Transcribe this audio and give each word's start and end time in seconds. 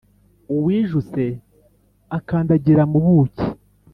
uwijuse 0.55 1.23
akandagira 2.17 2.83
mu 2.91 2.99
buki 3.05 3.45